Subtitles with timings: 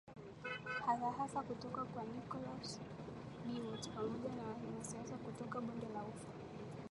[0.87, 2.79] hasa hasa kutoka kwa Nicholas
[3.45, 6.27] Biwott pamoja na wanasiasa kutoka Bonde la Ufa